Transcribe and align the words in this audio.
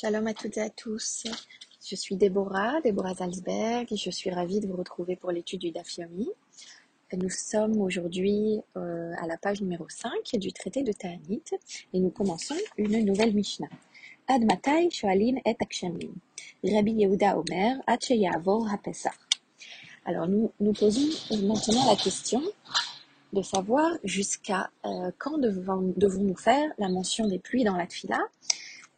Shalom 0.00 0.28
à 0.28 0.32
toutes 0.32 0.58
et 0.58 0.60
à 0.60 0.70
tous. 0.70 1.24
Je 1.84 1.96
suis 1.96 2.14
Déborah, 2.14 2.80
Déborah 2.82 3.16
Salzberg, 3.16 3.92
et 3.92 3.96
je 3.96 4.10
suis 4.10 4.30
ravie 4.30 4.60
de 4.60 4.68
vous 4.68 4.76
retrouver 4.76 5.16
pour 5.16 5.32
l'étude 5.32 5.58
du 5.58 5.72
Daf 5.72 5.98
Yomi. 5.98 6.28
Nous 7.14 7.30
sommes 7.30 7.80
aujourd'hui 7.80 8.60
euh, 8.76 9.12
à 9.18 9.26
la 9.26 9.36
page 9.36 9.60
numéro 9.60 9.88
5 9.88 10.12
du 10.38 10.52
traité 10.52 10.84
de 10.84 10.92
Ta'anit 10.92 11.42
et 11.92 11.98
nous 11.98 12.10
commençons 12.10 12.54
une 12.76 13.04
nouvelle 13.04 13.34
Mishnah. 13.34 13.66
Ad 14.28 14.44
matai 14.44 14.88
shoalin 14.92 15.38
et 15.44 15.56
akshamim. 15.58 16.14
Rabbi 16.62 16.92
Yehuda 16.92 17.36
Omer, 17.36 17.78
ad 17.88 18.00
sheyavor 18.00 18.72
hapesach. 18.72 19.18
Alors 20.04 20.28
nous 20.28 20.52
nous 20.60 20.74
posons 20.74 21.08
maintenant 21.42 21.90
la 21.90 21.96
question 21.96 22.42
de 23.32 23.42
savoir 23.42 23.90
jusqu'à 24.04 24.70
euh, 24.86 25.10
quand 25.18 25.38
devons-nous 25.38 26.36
faire 26.36 26.70
la 26.78 26.88
mention 26.88 27.26
des 27.26 27.40
pluies 27.40 27.64
dans 27.64 27.76
la 27.76 27.88
tfila 27.88 28.20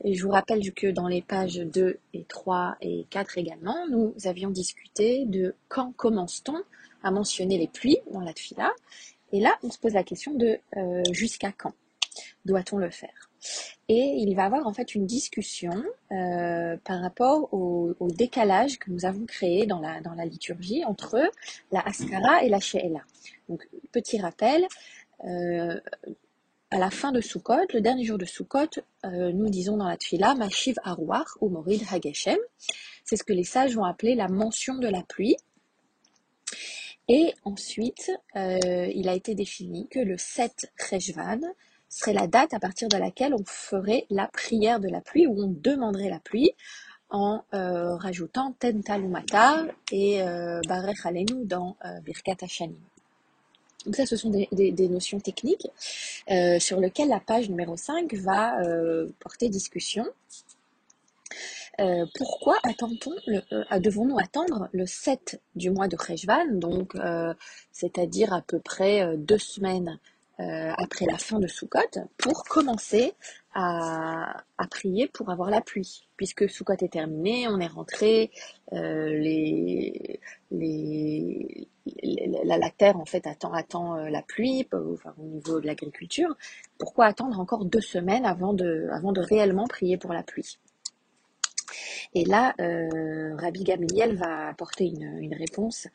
et 0.03 0.15
je 0.15 0.25
vous 0.25 0.31
rappelle 0.31 0.73
que 0.73 0.87
dans 0.87 1.09
les 1.09 1.23
pages 1.23 1.57
2 1.57 1.99
et 2.15 2.25
3 2.25 2.77
et 2.81 3.07
4 3.11 3.39
également, 3.39 3.87
nous 3.89 4.15
avions 4.25 4.51
discuté 4.51 5.27
de 5.27 5.55
quand 5.69 5.93
commence-t-on 5.93 6.63
à 7.03 7.11
mentionner 7.11 7.59
les 7.59 7.69
pluies 7.69 7.99
dans 8.13 8.21
la 8.21 8.33
tfila. 8.33 8.73
Et 9.33 9.41
là, 9.41 9.57
on 9.63 9.71
se 9.71 9.79
pose 9.79 9.95
la 9.95 10.03
question 10.03 10.35
de 10.35 10.59
euh, 10.77 11.03
jusqu'à 11.13 11.53
quand 11.53 11.73
doit-on 12.45 12.79
le 12.79 12.91
faire? 12.91 13.31
Et 13.89 14.15
il 14.19 14.35
va 14.35 14.43
y 14.43 14.47
avoir 14.47 14.67
en 14.67 14.73
fait 14.73 14.95
une 14.95 15.07
discussion 15.07 15.83
euh, 16.13 16.77
par 16.85 17.01
rapport 17.01 17.53
au, 17.53 17.95
décalage 18.11 18.79
que 18.79 18.91
nous 18.91 19.05
avons 19.05 19.25
créé 19.25 19.67
dans 19.67 19.81
la, 19.81 20.01
dans 20.01 20.15
la 20.15 20.27
liturgie 20.27 20.85
entre 20.85 21.19
la 21.73 21.81
Askara 21.81 22.45
et 22.45 22.49
la 22.49 22.61
She'ela. 22.61 23.01
Donc, 23.49 23.67
petit 23.93 24.21
rappel, 24.21 24.67
euh, 25.25 25.81
à 26.71 26.79
la 26.79 26.91
fin 26.91 27.11
de 27.11 27.21
Sukkot, 27.21 27.67
le 27.75 27.81
dernier 27.81 28.05
jour 28.05 28.17
de 28.17 28.25
Sukkot, 28.25 28.81
euh, 29.05 29.33
nous 29.33 29.51
disons 29.51 29.77
dans 29.77 29.89
la 29.89 29.97
Tfila, 29.97 30.35
Mashiv 30.37 30.77
Aruach 30.85 31.27
ou 31.41 31.49
Morid 31.49 31.83
Hageshem. 31.91 32.39
C'est 33.05 33.17
ce 33.17 33.25
que 33.25 33.33
les 33.33 33.45
sages 33.45 33.75
vont 33.75 33.85
appeler 33.85 34.15
la 34.15 34.29
mention 34.29 34.77
de 34.77 34.87
la 34.87 35.03
pluie. 35.03 35.37
Et 37.09 37.35
ensuite, 37.45 38.13
euh, 38.37 38.89
il 38.95 39.09
a 39.09 39.15
été 39.15 39.35
défini 39.35 39.89
que 39.89 39.99
le 39.99 40.17
7 40.17 40.73
Rejvan 40.91 41.41
serait 41.89 42.13
la 42.13 42.29
date 42.29 42.55
à 42.55 42.61
partir 42.61 42.89
de 42.89 42.97
laquelle 42.97 43.35
on 43.35 43.45
ferait 43.45 44.07
la 44.11 44.29
prière 44.29 44.79
de 44.79 44.89
la 44.89 45.01
pluie, 45.01 45.27
où 45.27 45.43
on 45.43 45.49
demanderait 45.49 46.09
la 46.09 46.21
pluie, 46.21 46.53
en 47.09 47.43
euh, 47.53 47.97
rajoutant 47.97 48.55
Tentalumatar 48.61 49.65
et 49.91 50.23
Barech 50.69 51.05
Alenu 51.05 51.45
dans 51.47 51.77
Birkat 52.05 52.37
Hashanim. 52.43 52.79
Donc 53.87 53.97
ça, 53.97 54.07
ce 54.07 54.17
sont 54.17 54.31
des, 54.31 54.89
notions 54.89 55.21
techniques 55.21 55.67
euh, 56.31 56.59
sur 56.59 56.81
lesquelles 56.81 57.09
la 57.09 57.21
page 57.21 57.49
numéro 57.49 57.77
5 57.77 58.13
va 58.15 58.61
euh, 58.61 59.09
porter 59.21 59.49
discussion. 59.49 60.07
Euh, 61.81 62.05
pourquoi 62.15 62.59
devons-nous 62.67 64.19
attendre 64.19 64.69
le 64.73 64.87
7 64.87 65.41
du 65.55 65.71
mois 65.71 65.89
de 65.89 65.97
Rejvan, 65.97 66.59
donc 66.59 66.95
c'est-à-dire 67.73 68.35
à 68.35 68.43
peu 68.43 68.59
près 68.59 69.17
deux 69.17 69.39
semaines 69.39 69.99
après 70.79 71.07
la 71.07 71.19
fin 71.19 71.39
de 71.39 71.47
Sukkot, 71.47 72.01
pour 72.17 72.45
commencer 72.45 73.15
à, 73.55 74.43
prier 74.71 75.09
pour 75.09 75.31
avoir 75.31 75.51
la 75.51 75.61
pluie. 75.61 76.07
Puisque 76.17 76.49
Sukkot 76.49 76.75
est 76.75 76.93
terminé, 76.93 77.49
on 77.49 77.59
est 77.59 77.67
rentré, 77.67 78.31
euh, 78.73 79.09
les, 79.09 80.21
les, 80.51 81.69
la, 82.45 82.71
terre 82.71 82.99
en 82.99 83.05
fait 83.05 83.27
attend, 83.27 83.53
attend 83.53 83.97
euh, 83.97 84.09
la 84.09 84.23
pluie 84.23 84.67
enfin, 84.73 85.15
au 85.19 85.25
niveau 85.25 85.61
de 85.61 85.67
l'agriculture. 85.67 86.37
Pourquoi 86.79 87.07
attendre 87.07 87.41
encore 87.41 87.65
deux 87.65 87.81
semaines 87.81 88.25
avant 88.25 88.55
de, 88.55 88.89
avant 88.93 89.13
de 89.13 89.21
réellement 89.21 89.67
prier 89.67 89.97
pour 89.97 90.13
la 90.13 90.23
pluie? 90.23 90.59
Et 92.15 92.25
là, 92.25 92.55
euh, 92.61 93.37
Rabbi 93.37 93.65
Gamliel 93.65 94.17
va 94.17 94.49
apporter 94.49 94.87
une, 94.87 95.35
réponse 95.35 95.89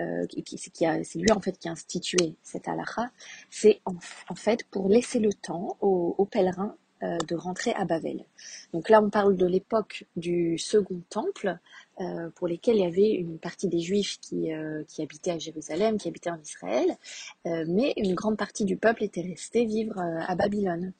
euh, 0.00 0.26
qui, 0.26 0.42
qui, 0.42 0.58
c'est 0.58 1.18
lui 1.18 1.32
en 1.32 1.40
fait 1.40 1.58
qui 1.58 1.68
a 1.68 1.72
institué 1.72 2.36
cette 2.42 2.68
halakha. 2.68 3.10
C'est 3.50 3.80
en, 3.84 4.34
fait 4.34 4.64
pour 4.70 4.88
laisser 4.88 5.18
le 5.18 5.32
temps 5.32 5.76
aux 5.80 6.24
pèlerins 6.30 6.76
euh, 7.02 7.18
de 7.26 7.34
rentrer 7.34 7.72
à 7.72 7.84
Bavel. 7.84 8.24
Donc 8.72 8.88
là, 8.88 9.02
on 9.02 9.10
parle 9.10 9.36
de 9.36 9.44
l'époque 9.44 10.04
du 10.14 10.56
second 10.56 11.00
temple, 11.10 11.58
euh, 12.00 12.30
pour 12.36 12.46
lesquels 12.46 12.76
il 12.76 12.82
y 12.82 12.86
avait 12.86 13.10
une 13.10 13.40
partie 13.40 13.66
des 13.66 13.80
Juifs 13.80 14.20
qui, 14.20 14.52
euh, 14.52 14.84
qui 14.86 15.02
habitaient 15.02 15.32
à 15.32 15.38
Jérusalem, 15.38 15.98
qui 15.98 16.06
habitaient 16.06 16.30
en 16.30 16.40
Israël, 16.40 16.96
mais 17.44 17.92
une 17.96 18.14
grande 18.14 18.36
partie 18.36 18.64
du 18.64 18.76
peuple 18.76 19.02
était 19.02 19.22
resté 19.22 19.64
vivre 19.64 19.98
à 19.98 20.36
Babylone. 20.36 20.92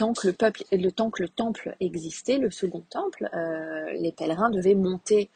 Tant 0.00 0.14
que 0.14 0.28
le 0.28 0.32
peuple, 0.32 0.62
le 0.72 0.90
temps 0.90 1.10
que 1.10 1.22
le 1.22 1.28
temple 1.28 1.76
existait, 1.78 2.38
le 2.38 2.50
second 2.50 2.82
temple, 2.88 3.28
les 3.98 4.12
pèlerins 4.12 4.48
devaient 4.48 4.74
monter 4.74 5.28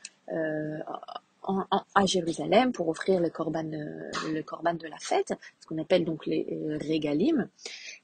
à 1.94 2.06
Jérusalem 2.06 2.72
pour 2.72 2.88
offrir 2.88 3.20
le 3.20 3.28
corban, 3.28 3.62
le 3.64 4.40
corban 4.40 4.72
de 4.72 4.86
la 4.86 4.96
fête, 4.98 5.34
ce 5.60 5.66
qu'on 5.66 5.76
appelle 5.76 6.06
donc 6.06 6.24
les 6.24 6.46
régalim. 6.80 7.48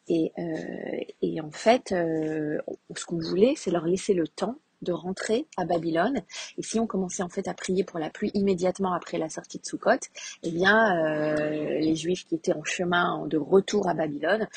Et, 0.09 0.33
euh, 0.39 1.41
en 1.43 1.51
fait, 1.51 1.93
euh, 1.93 2.59
ce 2.95 3.07
qu'on 3.07 3.19
voulait, 3.19 3.55
c'est 3.57 3.71
leur 3.71 3.87
laisser 3.87 4.13
le 4.13 4.29
temps 4.29 4.57
de 4.83 4.93
rentrer 4.93 5.47
à 5.57 5.65
Babylone. 5.65 6.23
Et 6.59 6.63
si 6.63 6.81
on 6.81 6.87
commençait 6.87 7.23
en 7.23 7.29
fait 7.29 7.49
à 7.49 7.55
prier 7.55 7.85
pour 7.85 7.99
la 7.99 8.11
pluie 8.11 8.31
immédiatement 8.35 8.93
après 8.93 9.19
la 9.19 9.29
sortie 9.29 9.59
de 9.59 9.67
Sukkot, 9.67 10.09
eh 10.43 10.51
bien, 10.51 10.97
euh, 10.97 11.79
les 11.79 11.95
Juifs 11.95 12.27
qui 12.27 12.35
étaient 12.35 12.55
en 12.55 12.65
chemin 12.65 13.27
de 13.27 13.37
retour 13.37 13.89
à 13.89 13.95
Babylone 13.95 14.49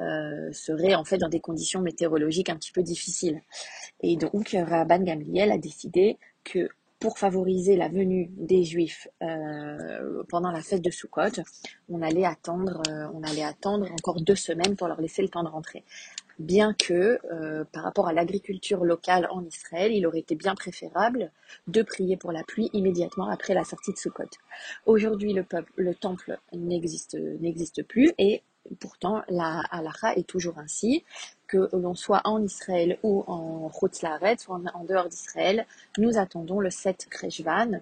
euh, 0.00 0.52
seraient 0.52 0.94
en 0.94 1.04
fait 1.04 1.18
dans 1.18 1.28
des 1.28 1.40
conditions 1.40 1.80
météorologiques 1.80 2.50
un 2.50 2.56
petit 2.56 2.72
peu 2.72 2.82
difficiles. 2.82 3.42
Et 4.00 4.16
donc, 4.16 4.56
Rabban 4.58 5.00
Gamliel 5.00 5.50
a 5.52 5.58
décidé 5.58 6.18
que 6.44 6.68
pour 6.98 7.18
favoriser 7.18 7.76
la 7.76 7.88
venue 7.88 8.28
des 8.36 8.64
Juifs 8.64 9.08
euh, 9.22 10.22
pendant 10.28 10.50
la 10.50 10.62
fête 10.62 10.82
de 10.82 10.90
Sukkot, 10.90 11.42
on 11.88 12.02
allait 12.02 12.24
attendre, 12.24 12.82
euh, 12.88 13.06
on 13.14 13.22
allait 13.22 13.44
attendre 13.44 13.90
encore 13.92 14.20
deux 14.20 14.34
semaines 14.34 14.76
pour 14.76 14.88
leur 14.88 15.00
laisser 15.00 15.22
le 15.22 15.28
temps 15.28 15.44
de 15.44 15.48
rentrer. 15.48 15.84
Bien 16.38 16.72
que, 16.74 17.18
euh, 17.32 17.64
par 17.72 17.82
rapport 17.82 18.08
à 18.08 18.12
l'agriculture 18.12 18.84
locale 18.84 19.28
en 19.30 19.44
Israël, 19.44 19.92
il 19.92 20.06
aurait 20.06 20.20
été 20.20 20.34
bien 20.36 20.54
préférable 20.54 21.30
de 21.66 21.82
prier 21.82 22.16
pour 22.16 22.32
la 22.32 22.44
pluie 22.44 22.70
immédiatement 22.72 23.28
après 23.28 23.54
la 23.54 23.64
sortie 23.64 23.92
de 23.92 23.98
Sukkot. 23.98 24.30
Aujourd'hui, 24.86 25.32
le, 25.32 25.44
le 25.76 25.94
temple 25.94 26.38
n'existe 26.52 27.16
n'existe 27.40 27.82
plus 27.84 28.12
et 28.18 28.42
pourtant 28.80 29.22
la 29.28 29.60
halakha 29.70 30.14
est 30.14 30.26
toujours 30.26 30.58
ainsi 30.58 31.04
que 31.48 31.68
l'on 31.72 31.94
soit 31.94 32.20
en 32.24 32.42
Israël 32.42 32.98
ou 33.02 33.24
en 33.26 33.70
Chutzlaret, 33.72 34.36
soit 34.38 34.60
en, 34.74 34.84
dehors 34.84 35.08
d'Israël, 35.08 35.66
nous 35.96 36.18
attendons 36.18 36.60
le 36.60 36.70
7 36.70 37.08
Kreshvan, 37.10 37.80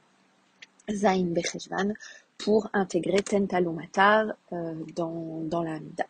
Zain 0.89 1.25
Becheshvan, 1.25 1.93
pour 2.39 2.69
intégrer 2.73 3.23
Tentalumatar 3.23 4.27
euh, 4.53 4.75
dans, 4.95 5.41
dans 5.43 5.63
la 5.63 5.81
Mida. 5.81 6.07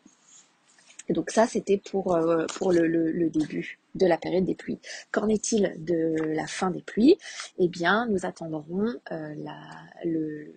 donc 1.08 1.31
ça, 1.31 1.47
c'était 1.47 1.78
pour, 1.78 2.14
euh, 2.14 2.47
le, 2.70 3.31
début 3.31 3.78
de 3.94 4.06
la 4.06 4.19
période 4.19 4.44
des 4.44 4.54
pluies. 4.54 4.78
Qu'en 5.10 5.28
est-il 5.28 5.72
de 5.78 6.14
la 6.34 6.47
fin 6.47 6.70
des 6.70 6.82
pluies? 6.82 7.16
Eh 7.58 7.69
bien, 7.69 8.06
nous 8.06 8.26
attendrons 8.26 8.93
euh, 9.12 9.34
la, 9.38 9.58
le, 10.04 10.53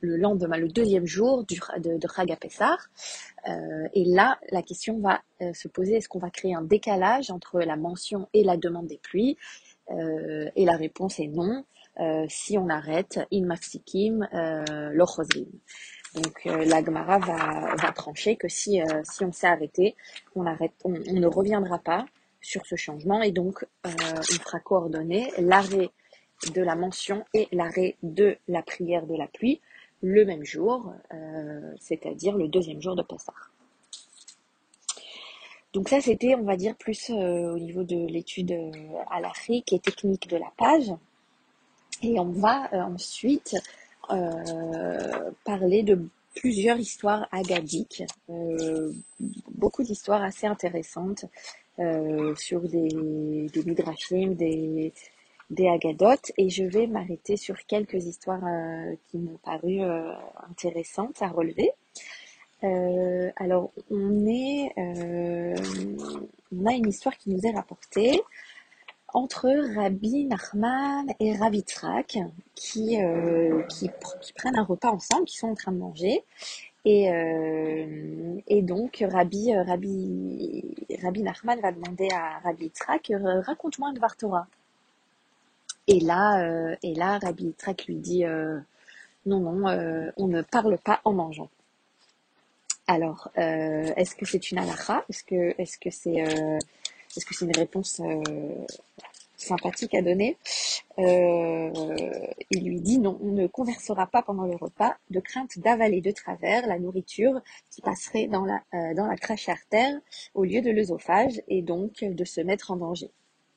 le 0.00 0.16
lendemain, 0.16 0.56
le 0.56 0.68
deuxième 0.68 1.06
jour 1.06 1.44
de, 1.44 1.98
de 1.98 2.08
euh, 3.48 3.88
et 3.94 4.04
là, 4.04 4.38
la 4.50 4.62
question 4.62 4.98
va 4.98 5.20
euh, 5.40 5.52
se 5.54 5.68
poser, 5.68 5.96
est-ce 5.96 6.08
qu'on 6.08 6.18
va 6.18 6.30
créer 6.30 6.54
un 6.54 6.62
décalage 6.62 7.30
entre 7.30 7.60
la 7.60 7.76
mention 7.76 8.28
et 8.34 8.44
la 8.44 8.56
demande 8.56 8.86
des 8.86 8.98
pluies? 8.98 9.36
Euh, 9.90 10.48
Et 10.56 10.64
la 10.64 10.76
réponse 10.76 11.18
est 11.18 11.26
non, 11.26 11.64
si 12.28 12.56
on 12.56 12.68
arrête 12.68 13.20
in 13.32 13.44
maxikim 13.44 14.26
lochozim. 14.92 15.46
Donc 16.14 16.44
la 16.44 16.82
Gemara 16.82 17.18
va, 17.18 17.92
trancher 17.92 18.36
que 18.36 18.48
si, 18.48 18.80
on 19.20 19.32
s'est 19.32 19.46
arrêté, 19.46 19.96
on, 20.34 20.46
on, 20.84 20.90
ne 20.90 21.26
reviendra 21.26 21.78
pas 21.78 22.06
sur 22.40 22.64
ce 22.64 22.76
changement. 22.76 23.20
Et 23.20 23.32
donc 23.32 23.66
on 23.84 23.90
fera 23.90 24.60
coordonner 24.60 25.30
l'arrêt 25.38 25.90
de 26.54 26.62
la 26.62 26.74
mention 26.74 27.24
et 27.34 27.48
l'arrêt 27.52 27.96
de 28.02 28.38
la 28.48 28.62
prière 28.62 29.06
de 29.06 29.16
la 29.16 29.26
pluie 29.26 29.60
le 30.02 30.24
même 30.24 30.44
jour, 30.44 30.92
euh, 31.12 31.74
c'est-à-dire 31.78 32.36
le 32.36 32.48
deuxième 32.48 32.80
jour 32.80 32.96
de 32.96 33.02
Pessah. 33.02 33.34
Donc 35.72 35.88
ça, 35.88 36.00
c'était, 36.00 36.34
on 36.34 36.42
va 36.42 36.56
dire, 36.56 36.74
plus 36.76 37.10
euh, 37.10 37.52
au 37.52 37.58
niveau 37.58 37.84
de 37.84 38.06
l'étude 38.06 38.50
euh, 38.50 38.72
à 39.10 39.20
l'Afrique 39.20 39.72
et 39.72 39.78
technique 39.78 40.28
de 40.28 40.36
la 40.36 40.52
page. 40.56 40.90
Et 42.02 42.18
on 42.18 42.30
va 42.30 42.70
ensuite 42.72 43.56
parler 45.44 45.82
de 45.82 46.02
plusieurs 46.34 46.78
histoires 46.78 47.28
agadiques, 47.30 48.02
beaucoup 49.50 49.82
d'histoires 49.82 50.22
assez 50.22 50.46
intéressantes 50.46 51.26
sur 52.36 52.62
des, 52.62 52.88
des 53.52 53.62
des, 53.62 54.92
des 55.50 55.68
Agadotes 55.68 56.32
et 56.38 56.48
je 56.48 56.64
vais 56.64 56.86
m'arrêter 56.86 57.36
sur 57.36 57.56
quelques 57.66 58.06
histoires 58.06 58.44
euh, 58.44 58.94
qui 59.08 59.18
m'ont 59.18 59.38
paru 59.44 59.80
euh, 59.80 60.12
intéressantes 60.48 61.20
à 61.22 61.28
relever. 61.28 61.70
Euh, 62.62 63.30
alors, 63.36 63.70
on 63.90 64.26
est, 64.26 64.72
on 66.52 66.66
a 66.66 66.72
une 66.72 66.88
histoire 66.88 67.16
qui 67.16 67.30
nous 67.30 67.40
est 67.44 67.52
rapportée 67.52 68.20
entre 69.12 69.48
Rabbi 69.74 70.24
Nachman 70.26 71.06
et 71.18 71.34
Rabbi 71.36 71.64
Trak 71.64 72.18
qui, 72.54 72.98
prennent 74.36 74.56
un 74.56 74.62
repas 74.62 74.90
ensemble, 74.90 75.24
qui 75.24 75.36
sont 75.38 75.48
en 75.48 75.54
train 75.54 75.72
de 75.72 75.78
manger. 75.78 76.22
Et, 76.84 77.06
et 78.46 78.62
donc, 78.62 79.04
Rabbi, 79.10 79.56
Rabbi, 79.56 80.86
Rabbi 81.02 81.22
Nachman 81.22 81.60
va 81.60 81.72
demander 81.72 82.08
à 82.12 82.38
Rabbi 82.40 82.70
Trak, 82.70 83.10
raconte-moi 83.46 83.88
un 83.88 83.94
Dvar 83.94 84.16
Torah. 84.16 84.46
Et 85.90 86.00
là, 86.00 86.76
et 86.82 86.94
là, 86.94 87.18
Rabbi 87.18 87.52
Trak 87.52 87.86
lui 87.86 87.96
dit, 87.96 88.24
non, 89.26 89.40
non, 89.40 90.12
on 90.16 90.28
ne 90.28 90.42
parle 90.42 90.78
pas 90.78 91.00
en 91.04 91.12
mangeant. 91.12 91.50
Alors, 92.90 93.30
euh, 93.38 93.92
est-ce 93.96 94.16
que 94.16 94.26
c'est 94.26 94.50
une 94.50 94.58
halakha? 94.58 95.04
Est-ce 95.08 95.22
que 95.22 95.54
est-ce 95.58 95.78
que 95.78 95.90
c'est 95.90 96.22
euh, 96.22 96.58
est-ce 97.16 97.24
que 97.24 97.36
c'est 97.36 97.44
une 97.44 97.56
réponse 97.56 98.00
euh, 98.04 98.66
sympathique 99.36 99.94
à 99.94 100.02
donner? 100.02 100.36
Il 100.98 102.64
lui 102.64 102.80
dit 102.80 102.98
non, 102.98 103.16
on 103.22 103.30
ne 103.30 103.46
conversera 103.46 104.08
pas 104.08 104.22
pendant 104.22 104.44
le 104.44 104.56
repas 104.56 104.96
de 105.10 105.20
crainte 105.20 105.56
d'avaler 105.60 106.00
de 106.00 106.10
travers 106.10 106.66
la 106.66 106.80
nourriture 106.80 107.40
qui 107.70 107.80
passerait 107.80 108.26
dans 108.26 108.44
la 108.44 108.60
dans 108.94 109.06
la 109.06 109.16
crâche 109.16 109.48
artère 109.48 109.94
au 110.34 110.42
lieu 110.42 110.60
de 110.60 110.72
l'œsophage 110.72 111.40
et 111.46 111.62
donc 111.62 112.02
de 112.02 112.24
se 112.24 112.40
mettre 112.40 112.72
en 112.72 112.76
danger. 112.76 113.10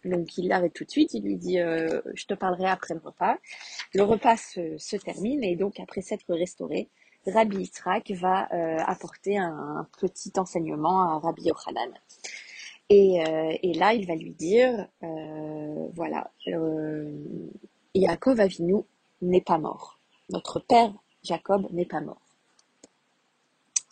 Donc 0.05 0.37
il 0.37 0.47
l'arrête 0.47 0.73
tout 0.73 0.83
de 0.83 0.91
suite, 0.91 1.13
il 1.13 1.23
lui 1.23 1.37
dit 1.37 1.57
je 1.57 2.25
te 2.25 2.33
parlerai 2.33 2.67
après 2.69 2.93
le 2.93 2.99
repas. 2.99 3.37
Le 3.93 4.03
repas 4.03 4.37
se, 4.37 4.97
termine 4.97 5.43
et 5.43 5.55
donc 5.55 5.79
après 5.79 6.01
s'être 6.01 6.33
restauré, 6.33 6.89
Rabbi 7.25 7.57
Yitzhak 7.57 8.11
va 8.11 8.49
euh, 8.53 8.77
apporter 8.85 9.37
un, 9.37 9.87
petit 9.99 10.33
enseignement 10.37 11.03
à 11.03 11.19
Rabbi 11.19 11.43
Yochanan. 11.43 11.93
Et, 12.89 13.25
euh, 13.25 13.53
là, 13.75 13.93
il 13.93 14.05
va 14.05 14.15
lui 14.15 14.31
dire, 14.31 14.87
euh, 15.03 15.87
voilà, 15.95 16.29
Yaakov 17.95 18.39
Avinu 18.39 18.81
n'est 19.21 19.41
pas 19.41 19.57
mort. 19.57 19.99
Notre 20.29 20.59
père 20.59 20.93
Jacob 21.23 21.67
n'est 21.71 21.85
pas 21.85 22.01
mort. 22.01 22.21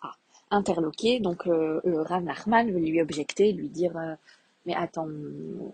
Ah, 0.01 0.13
interloqué, 0.49 1.19
donc 1.19 1.45
le 1.45 2.01
Rav 2.01 2.23
Nachman 2.23 2.69
veut 2.69 2.79
lui 2.79 3.01
objecter, 3.01 3.53
lui 3.53 3.69
dire, 3.69 3.93
mais 4.65 4.75
attends, 4.75 5.07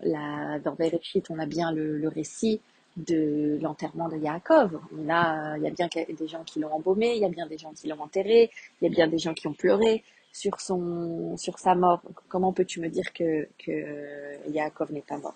là, 0.02 0.58
dans 0.60 0.74
Bereshit, 0.74 1.30
on 1.30 1.38
a 1.38 1.46
bien 1.46 1.72
le, 1.72 2.08
récit 2.08 2.60
de 2.96 3.58
l'enterrement 3.60 4.08
de 4.08 4.16
Yaakov. 4.16 4.80
il 4.92 5.06
y 5.06 5.10
a 5.10 5.70
bien 5.70 5.88
des 5.94 6.28
gens 6.28 6.42
qui 6.44 6.60
l'ont 6.60 6.72
embaumé, 6.72 7.14
il 7.14 7.22
y 7.22 7.24
a 7.24 7.28
bien 7.28 7.46
des 7.46 7.58
gens 7.58 7.72
qui 7.72 7.88
l'ont 7.88 8.00
enterré, 8.00 8.50
il 8.80 8.88
y 8.88 8.92
a 8.92 8.94
bien 8.94 9.06
des 9.06 9.18
gens 9.18 9.34
qui 9.34 9.46
ont 9.46 9.52
pleuré 9.52 10.02
sur 10.32 10.60
son, 10.60 11.36
sur 11.36 11.58
sa 11.58 11.74
mort. 11.74 12.02
Comment 12.28 12.52
peux-tu 12.52 12.80
me 12.80 12.88
dire 12.88 13.12
que, 13.12 13.48
que 13.58 14.50
Yaakov 14.50 14.92
n'est 14.92 15.02
pas 15.02 15.18
mort? 15.18 15.34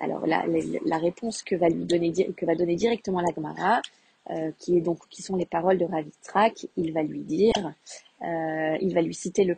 Alors, 0.00 0.26
la, 0.26 0.44
la, 0.46 0.98
réponse 0.98 1.42
que 1.42 1.56
va 1.56 1.68
lui 1.68 1.84
donner, 1.84 2.12
que 2.12 2.46
va 2.46 2.54
donner 2.54 2.76
directement 2.76 3.20
la 3.20 3.32
Gemara, 3.34 3.82
euh, 4.30 4.52
qui 4.58 4.76
est 4.76 4.80
donc, 4.80 5.08
qui 5.08 5.22
sont 5.22 5.36
les 5.36 5.46
paroles 5.46 5.78
de 5.78 5.86
Ravitrak, 5.86 6.66
il 6.76 6.92
va 6.92 7.02
lui 7.02 7.20
dire, 7.20 7.54
euh, 8.22 8.76
il 8.80 8.94
va 8.94 9.02
lui 9.02 9.14
citer 9.14 9.44
le 9.44 9.54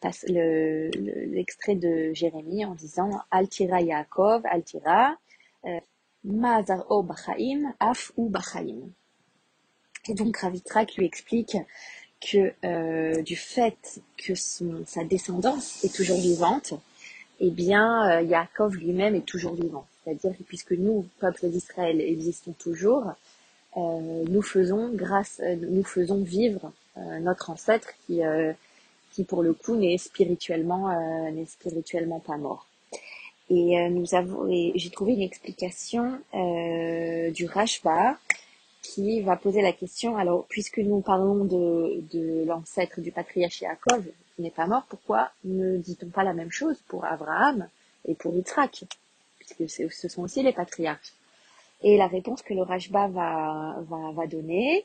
l'extrait 1.33 1.77
de 1.77 2.13
Jérémie 2.13 2.65
en 2.65 2.75
disant 2.75 3.23
Altira 3.31 3.81
Yaakov, 3.81 4.43
Altira, 4.45 5.17
euh, 5.65 5.81
Mazar 6.25 6.85
o 6.91 7.03
Bachaim, 7.03 7.75
Af 7.81 8.13
ou 8.17 8.29
Bachaim. 8.29 8.91
Et 10.09 10.15
donc 10.15 10.37
Ravitrak 10.37 10.97
lui 10.97 11.07
explique 11.07 11.57
que 12.21 12.53
euh, 12.65 13.23
du 13.23 13.37
fait 13.37 14.03
que 14.19 14.35
sa 14.35 15.05
descendance 15.05 15.83
est 15.83 15.95
toujours 15.95 16.19
vivante, 16.19 16.75
eh 17.41 17.51
bien 17.51 18.11
euh, 18.11 18.23
Yaakov 18.23 18.77
lui-même 18.77 19.15
est 19.15 19.25
toujours 19.25 19.55
vivant. 19.55 19.87
C'est-à-dire 20.05 20.37
que 20.37 20.43
puisque 20.43 20.73
nous, 20.73 21.07
peuple 21.19 21.49
d'Israël, 21.49 22.01
existons 22.01 22.53
toujours, 22.53 23.13
nous 23.77 24.43
faisons 24.43 24.91
grâce, 24.93 25.41
nous 25.61 25.85
faisons 25.85 26.23
vivre 26.25 26.73
notre 26.97 27.51
ancêtre 27.51 27.89
qui, 28.07 28.25
euh, 28.25 28.53
qui 29.13 29.25
pour 29.25 29.43
le 29.43 29.53
coup 29.53 29.77
n'est 29.77 29.99
spirituellement, 29.99 30.89
n'est 31.31 31.47
spirituellement 31.47 32.21
pas 32.21 32.37
mort. 32.37 32.67
Et 33.51 33.77
euh, 33.77 33.89
nous 33.89 34.15
avons, 34.15 34.49
j'ai 34.49 34.91
trouvé 34.91 35.15
une 35.15 35.23
explication 35.23 36.21
euh, 36.35 37.31
du 37.33 37.47
Rashba 37.47 38.17
qui 38.81 39.21
va 39.23 39.37
poser 39.37 39.61
la 39.61 39.73
question. 39.73 40.17
Alors, 40.17 40.47
puisque 40.49 40.79
nous 40.79 41.01
parlons 41.01 41.45
de, 41.45 42.01
de 42.13 42.45
l'ancêtre 42.45 43.01
du 43.01 43.11
patriarche 43.11 43.61
Yaakov 43.61 44.05
qui 44.37 44.43
n'est 44.43 44.53
pas 44.53 44.67
mort, 44.67 44.85
pourquoi 44.89 45.33
ne 45.45 45.77
dit-on 45.79 46.09
pas 46.11 46.23
la 46.23 46.33
même 46.33 46.53
chose 46.53 46.77
pour 46.87 47.05
Abraham 47.05 47.69
et 48.07 48.15
pour 48.15 48.33
Yitzhak, 48.33 48.85
puisque 49.41 49.69
ce 49.69 50.09
sont 50.09 50.23
aussi 50.23 50.43
les 50.45 50.53
patriarches. 50.53 51.13
Et 51.83 51.97
la 51.97 52.07
réponse 52.07 52.43
que 52.43 52.55
le 52.55 52.63
Rashba 52.63 53.09
va, 53.09 53.77
va, 53.81 54.13
va 54.13 54.27
donner 54.29 54.85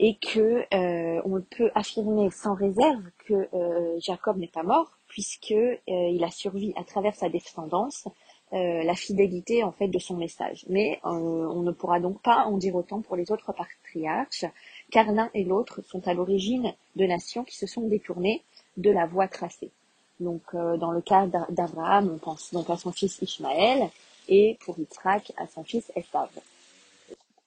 est 0.00 0.18
que 0.18 0.64
euh, 0.74 1.20
on 1.26 1.42
peut 1.42 1.70
affirmer 1.74 2.30
sans 2.30 2.54
réserve 2.54 3.02
que 3.26 3.48
euh, 3.52 4.00
Jacob 4.00 4.38
n'est 4.38 4.48
pas 4.48 4.62
mort 4.62 4.90
puisque 5.08 5.52
euh, 5.52 5.78
il 5.86 6.24
a 6.24 6.30
survécu 6.30 6.72
à 6.76 6.84
travers 6.84 7.14
sa 7.14 7.28
descendance 7.28 8.08
euh, 8.52 8.82
la 8.82 8.94
fidélité 8.94 9.62
en 9.62 9.72
fait 9.72 9.88
de 9.88 9.98
son 9.98 10.16
message. 10.16 10.64
Mais 10.68 10.98
on 11.04 11.62
ne 11.62 11.70
pourra 11.70 12.00
donc 12.00 12.20
pas 12.22 12.46
en 12.46 12.56
dire 12.56 12.74
autant 12.74 13.02
pour 13.02 13.14
les 13.14 13.30
autres 13.30 13.52
patriarches, 13.52 14.46
car 14.90 15.12
l'un 15.12 15.30
et 15.34 15.44
l'autre 15.44 15.82
sont 15.82 16.08
à 16.08 16.14
l'origine 16.14 16.72
de 16.96 17.04
nations 17.04 17.44
qui 17.44 17.56
se 17.56 17.66
sont 17.66 17.82
détournées 17.82 18.42
de 18.76 18.90
la 18.90 19.06
voie 19.06 19.28
tracée. 19.28 19.70
Donc 20.18 20.42
dans 20.52 20.90
le 20.90 21.00
cas 21.00 21.26
d'Abraham, 21.50 22.10
on 22.14 22.18
pense 22.18 22.52
donc 22.52 22.68
à 22.70 22.76
son 22.76 22.90
fils 22.90 23.22
Ishmaël 23.22 23.88
et 24.28 24.58
pour 24.64 24.78
Yitzhak 24.78 25.32
à 25.36 25.46
son 25.46 25.62
fils 25.62 25.92
Esav. 25.94 26.30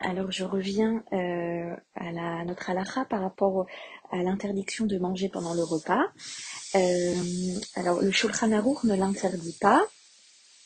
Alors 0.04 0.32
je 0.32 0.44
reviens 0.44 1.02
à, 1.12 2.12
la, 2.12 2.44
notre 2.44 2.70
halakha 2.70 3.06
par 3.06 3.22
rapport 3.22 3.66
à 4.12 4.18
l'interdiction 4.18 4.86
de 4.86 4.98
manger 4.98 5.30
pendant 5.30 5.54
le 5.54 5.64
repas. 5.64 6.04
Euh, 6.76 7.14
alors 7.76 8.02
le 8.02 8.12
Shulchan 8.12 8.52
Aruch 8.52 8.84
ne 8.84 8.96
l'interdit 8.96 9.58
pas 9.62 9.82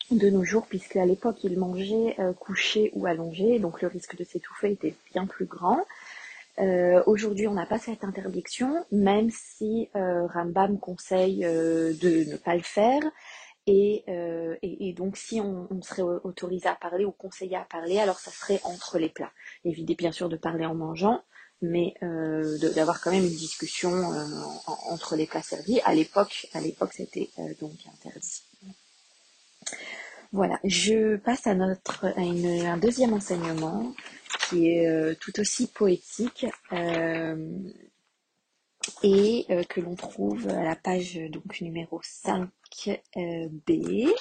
de 0.10 0.30
nos 0.30 0.44
jours, 0.44 0.66
puisque 0.68 0.96
à 0.96 1.06
l'époque 1.06 1.44
il 1.44 1.58
mangeait 1.60 2.16
euh, 2.20 2.34
couché 2.34 2.92
ou 2.94 3.06
allongé, 3.06 3.60
donc 3.60 3.82
le 3.82 3.90
risque 3.90 4.18
de 4.18 4.24
s'étouffer 4.24 4.72
était 4.72 4.96
bien 5.14 5.28
plus 5.28 5.46
grand. 5.46 5.86
Euh, 6.60 7.04
aujourd'hui, 7.06 7.48
on 7.48 7.54
n'a 7.54 7.68
pas 7.68 7.78
cette 7.78 8.04
interdiction, 8.04 8.86
même 8.92 9.30
si 9.30 9.90
Rambam 9.94 10.80
conseille 10.80 11.42
de 11.42 12.32
ne 12.32 12.38
pas 12.38 12.56
le 12.56 12.64
faire. 12.64 13.02
Et, 13.68 14.06
et, 14.62 14.94
donc, 14.94 15.18
si 15.18 15.42
on, 15.42 15.68
serait 15.82 16.02
autorisé 16.02 16.70
à 16.70 16.76
parler 16.76 17.04
ou 17.04 17.12
conseillé 17.12 17.58
à 17.58 17.66
parler, 17.70 18.00
alors 18.00 18.18
ça 18.18 18.32
serait 18.32 18.62
entre 18.64 18.98
les 18.98 19.10
plats. 19.10 19.32
Évitez 19.66 19.96
bien 19.96 20.14
sûr 20.14 20.30
de 20.30 20.38
parler 20.38 20.66
en 20.66 20.74
mangeant, 20.74 21.22
mais 21.62 21.96
euh, 22.04 22.58
d'avoir 22.76 23.02
quand 23.02 23.12
même 23.12 23.24
une 23.24 23.30
discussion 23.30 23.92
euh, 24.14 24.26
entre 24.90 25.16
les 25.16 25.26
plats 25.26 25.42
servis. 25.42 25.80
À 25.86 25.96
l'époque, 25.96 26.48
à 26.54 26.62
l'époque, 26.62 26.94
c'était 26.94 27.30
euh, 27.40 27.54
donc 27.60 27.74
interdit. 27.94 28.44
Voilà, 30.34 30.60
je 30.64 31.16
passe 31.16 31.48
à 31.48 31.56
notre 31.56 32.06
à 32.06 32.20
un 32.20 32.78
deuxième 32.78 33.14
enseignement 33.14 33.94
qui 34.50 34.70
est 34.70 34.88
euh, 34.88 35.16
tout 35.20 35.40
aussi 35.40 35.68
poétique 35.68 36.46
et 39.04 39.46
que 39.70 39.82
l'on 39.82 39.96
trouve 39.96 40.48
à 40.50 40.64
la 40.64 40.76
page 40.76 41.20
donc 41.32 41.62
numéro 41.62 42.02
5b. 42.02 44.12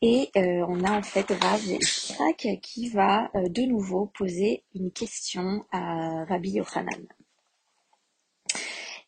Et 0.00 0.30
euh, 0.36 0.64
on 0.68 0.84
a 0.84 0.92
en 0.92 1.02
fait 1.02 1.28
Rav 1.28 1.64
Yitzhak 1.64 2.46
qui 2.62 2.88
va 2.88 3.30
euh, 3.34 3.48
de 3.48 3.62
nouveau 3.62 4.06
poser 4.06 4.62
une 4.74 4.92
question 4.92 5.66
à 5.72 6.24
Rabbi 6.24 6.52
Yochanan. 6.52 7.04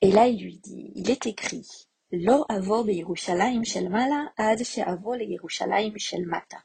Et 0.00 0.10
là, 0.10 0.26
il 0.26 0.42
lui 0.42 0.58
dit, 0.58 0.90
il 0.96 1.10
est 1.10 1.26
écrit, 1.26 1.68
Lo 2.10 2.44
avo 2.48 2.84
shel 3.14 3.88
mala 3.88 4.32
ad 4.36 4.64
shel 4.64 6.26
mata. 6.26 6.64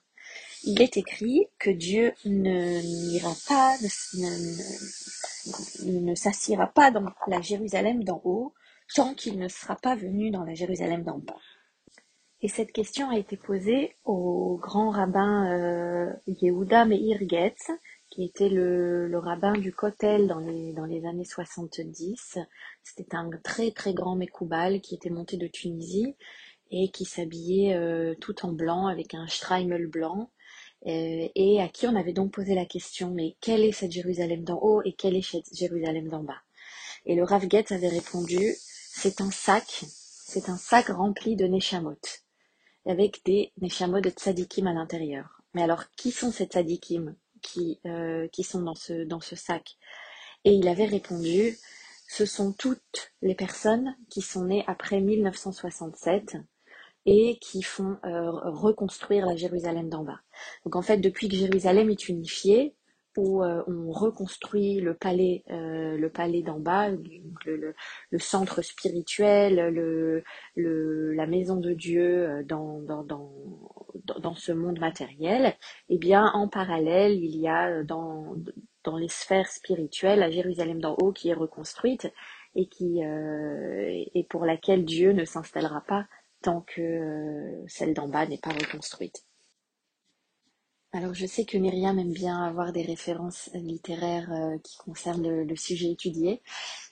Il 0.67 0.81
est 0.81 0.97
écrit 0.97 1.47
que 1.59 1.69
Dieu 1.69 2.11
ne 2.25 2.81
n'ira 2.81 3.33
pas, 3.47 3.77
ne, 4.17 6.09
ne 6.09 6.15
s'assiera 6.15 6.65
pas 6.67 6.89
dans 6.89 7.05
la 7.27 7.39
Jérusalem 7.41 8.03
d'en 8.03 8.19
haut 8.23 8.53
tant 8.93 9.13
qu'il 9.13 9.37
ne 9.37 9.47
sera 9.47 9.75
pas 9.75 9.95
venu 9.95 10.31
dans 10.31 10.43
la 10.43 10.53
Jérusalem 10.53 11.03
d'en 11.03 11.19
bas. 11.19 11.37
Et 12.41 12.47
cette 12.47 12.71
question 12.71 13.09
a 13.09 13.17
été 13.17 13.37
posée 13.37 13.95
au 14.03 14.57
grand 14.61 14.89
rabbin 14.89 15.51
euh, 15.51 16.13
Yehuda 16.27 16.85
Meir 16.85 17.19
Getz, 17.27 17.71
qui 18.09 18.23
était 18.23 18.49
le, 18.49 19.17
rabbin 19.17 19.53
du 19.53 19.73
Kotel 19.73 20.27
dans 20.27 20.39
les, 20.39 20.73
dans 20.73 20.85
les 20.85 21.05
années 21.05 21.25
70. 21.25 22.37
C'était 22.83 23.15
un 23.15 23.29
très 23.43 23.71
très 23.71 23.93
grand 23.93 24.15
Mekoubal 24.15 24.81
qui 24.81 24.95
était 24.95 25.09
monté 25.09 25.37
de 25.37 25.47
Tunisie 25.47 26.15
et 26.71 26.89
qui 26.89 27.05
s'habillait 27.05 27.75
euh, 27.75 28.15
tout 28.19 28.45
en 28.45 28.51
blanc 28.51 28.87
avec 28.87 29.13
un 29.13 29.27
streimel 29.27 29.87
blanc 29.87 30.29
euh, 30.87 31.27
et 31.33 31.61
à 31.61 31.67
qui 31.67 31.87
on 31.87 31.95
avait 31.95 32.13
donc 32.13 32.31
posé 32.31 32.53
la 32.55 32.65
question 32.65 33.11
mais 33.11 33.35
quelle 33.41 33.63
est 33.63 33.71
cette 33.71 33.91
Jérusalem 33.91 34.43
d'en 34.43 34.59
haut 34.61 34.81
et 34.83 34.93
quelle 34.93 35.15
est 35.15 35.27
cette 35.27 35.53
Jérusalem 35.53 36.09
d'en 36.09 36.23
bas? 36.23 36.41
Et 37.05 37.15
le 37.15 37.23
Rav 37.23 37.47
Getz 37.49 37.71
avait 37.71 37.89
répondu, 37.89 38.55
c'est 38.59 39.21
un 39.21 39.29
sac, 39.29 39.85
c'est 39.87 40.49
un 40.49 40.57
sac 40.57 40.87
rempli 40.87 41.35
de 41.35 41.45
Neshamot, 41.45 41.99
avec 42.85 43.23
des 43.25 43.51
Neshamot 43.61 44.01
de 44.01 44.09
tzadikim 44.09 44.67
à 44.67 44.73
l'intérieur. 44.73 45.41
Mais 45.53 45.61
alors, 45.61 45.89
qui 45.91 46.11
sont 46.11 46.31
ces 46.31 46.45
tzadikim 46.45 47.15
qui, 47.41 47.79
euh, 47.85 48.27
qui 48.29 48.43
sont 48.43 48.61
dans 48.61 48.75
ce, 48.75 49.03
dans 49.03 49.21
ce 49.21 49.35
sac? 49.35 49.77
Et 50.45 50.51
il 50.51 50.67
avait 50.67 50.85
répondu, 50.85 51.57
ce 52.07 52.25
sont 52.25 52.53
toutes 52.53 53.13
les 53.21 53.35
personnes 53.35 53.95
qui 54.09 54.21
sont 54.21 54.45
nées 54.45 54.63
après 54.67 54.99
1967 54.99 56.37
et 57.05 57.37
qui 57.39 57.61
font 57.61 57.97
euh, 58.05 58.31
reconstruire 58.31 59.25
la 59.25 59.35
Jérusalem 59.35 59.89
d'en 59.89 60.03
bas. 60.03 60.19
Donc 60.65 60.75
en 60.75 60.81
fait, 60.81 60.97
depuis 60.97 61.29
que 61.29 61.35
Jérusalem 61.35 61.89
est 61.89 62.09
unifiée, 62.09 62.75
où 63.17 63.43
euh, 63.43 63.63
on 63.67 63.91
reconstruit 63.91 64.81
le 64.81 64.93
palais, 64.93 65.43
euh, 65.49 65.95
le 65.97 66.09
palais 66.09 66.41
d'en 66.41 66.59
bas, 66.59 66.89
le, 66.89 67.73
le, 68.09 68.19
centre 68.19 68.61
spirituel, 68.61 69.73
le, 69.73 71.13
la 71.13 71.25
maison 71.25 71.55
de 71.55 71.71
Dieu 71.71 72.43
dans, 72.43 72.81
dans, 72.81 73.03
dans, 73.03 73.31
dans 74.19 74.35
ce 74.35 74.51
monde 74.51 74.79
matériel, 74.79 75.55
eh 75.87 75.97
bien 75.97 76.25
en 76.33 76.49
parallèle, 76.49 77.13
il 77.13 77.37
y 77.37 77.47
a 77.47 77.83
dans, 77.83 78.35
dans 78.83 78.97
les 78.97 79.07
sphères 79.07 79.49
spirituelles 79.49 80.19
la 80.19 80.29
Jérusalem 80.31 80.81
d'en 80.81 80.95
haut 80.95 81.13
qui 81.13 81.29
est 81.29 81.33
reconstruite 81.33 82.11
et 82.55 82.67
qui 82.67 82.99
et 83.01 84.27
pour 84.29 84.45
laquelle 84.45 84.83
Dieu 84.83 85.13
ne 85.13 85.23
s'installera 85.23 85.81
pas 85.87 86.05
tant 86.45 86.61
que 86.61 86.81
euh, 86.81 87.65
celle 87.67 87.95
d'en 87.95 88.07
bas 88.07 88.27
n'est 88.27 88.37
pas 88.37 88.51
reconstruite. 88.51 89.25
Alors 90.93 91.15
je 91.15 91.25
sais 91.25 91.43
que 91.43 91.57
Myriam 91.57 91.97
aime 91.97 92.13
bien 92.13 92.41
avoir 92.41 92.71
des 92.71 92.83
références 92.83 93.49
littéraires 93.55 94.31
euh, 94.31 94.57
qui 94.59 94.77
concernent 94.77 95.43
le, 95.43 95.55
sujet 95.55 95.91
étudié, 95.91 96.41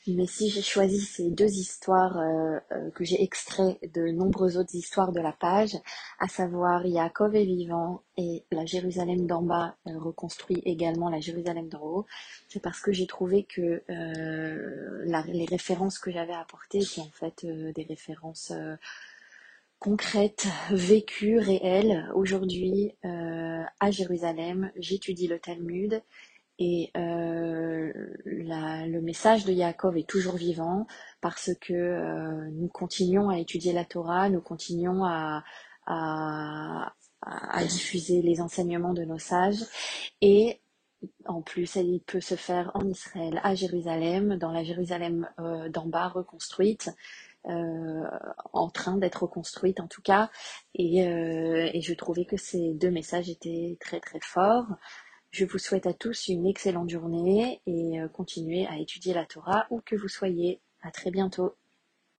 mais 0.08 0.26
si 0.26 0.50
j'ai 0.50 0.64
choisi 0.64 1.00
ces 1.00 1.30
deux 1.30 1.52
histoires 1.52 2.18
euh, 2.18 2.60
que 2.96 3.06
j'ai 3.06 3.22
extraites 3.24 3.80
de 3.94 4.08
nombreuses 4.08 4.58
autres 4.58 4.76
histoires 4.76 5.12
de 5.14 5.22
la 5.22 5.32
page, 5.32 5.78
à 6.20 6.28
savoir 6.28 6.86
Yaakov 6.86 7.36
est 7.36 7.46
vivant 7.46 8.02
et 8.18 8.44
la 8.52 8.66
Jérusalem 8.66 9.28
d'en 9.28 9.44
bas 9.44 9.78
reconstruit 9.86 10.62
également 10.66 11.10
la 11.10 11.20
Jérusalem 11.20 11.70
d'en 11.70 11.84
haut, 11.84 12.06
c'est 12.50 12.62
parce 12.62 12.82
que 12.82 12.92
j'ai 12.92 13.08
trouvé 13.08 13.44
que 13.44 13.84
les 15.06 15.46
références 15.46 16.00
que 16.00 16.12
j'avais 16.12 16.34
apportées 16.34 16.80
étaient 16.80 17.02
en 17.02 17.12
fait 17.12 17.46
des 17.46 17.86
références 17.88 18.52
concrète, 19.84 20.48
vécue, 20.72 21.40
réelle. 21.40 22.10
Aujourd'hui, 22.16 22.94
euh, 23.04 23.64
à 23.82 23.92
Jérusalem, 23.92 24.72
j'étudie 24.78 25.28
le 25.28 25.40
Talmud 25.40 26.02
et 26.58 26.90
euh, 26.96 27.92
le 28.24 29.02
message 29.02 29.44
de 29.44 29.52
Yaakov 29.52 29.98
est 29.98 30.08
toujours 30.08 30.38
vivant 30.38 30.88
parce 31.20 31.50
que 31.60 31.74
euh, 31.74 32.50
nous 32.54 32.70
continuons 32.70 33.28
à 33.28 33.40
étudier 33.40 33.74
la 33.74 33.84
Torah, 33.84 34.30
nous 34.30 34.40
continuons 34.40 35.04
à, 35.04 35.44
à, 35.86 36.94
diffuser 37.68 38.22
les 38.22 38.40
enseignements 38.40 38.94
de 38.94 39.04
nos 39.04 39.20
sages 39.20 39.66
et 40.22 40.62
en 41.26 41.42
plus, 41.42 41.76
il 41.76 42.00
peut 42.00 42.22
se 42.22 42.36
faire 42.36 42.72
en 42.74 42.88
Israël, 42.88 43.42
à 43.44 43.54
Jérusalem, 43.54 44.38
dans 44.38 44.54
la 44.54 44.64
Jérusalem 44.64 45.28
d'en 45.74 45.88
bas 45.88 46.08
reconstruite. 46.08 46.90
Euh, 47.50 48.04
en 48.54 48.70
train 48.70 48.96
d'être 48.96 49.24
reconstruite 49.24 49.82
en 49.82 49.88
tout 49.88 50.02
cas. 50.02 50.30
Et, 50.76 51.06
euh, 51.06 51.70
et 51.74 51.82
je 51.82 51.94
trouvais 51.94 52.26
que 52.26 52.38
ces 52.38 52.74
deux 52.74 52.92
messages 52.92 53.30
étaient 53.30 53.78
très 53.82 54.00
très 54.00 54.20
forts. 54.22 54.68
Je 55.32 55.46
vous 55.46 55.58
souhaite 55.58 55.86
à 55.88 55.94
tous 55.94 56.28
une 56.30 56.46
excellente 56.46 56.90
journée 56.90 57.62
et 57.66 58.00
euh, 58.00 58.08
continuez 58.08 58.68
à 58.68 58.78
étudier 58.78 59.14
la 59.14 59.26
Torah 59.26 59.68
où 59.72 59.82
que 59.82 59.96
vous 59.96 60.08
soyez. 60.08 60.62
À 60.82 60.92
très 60.92 61.12
bientôt. 61.12 61.56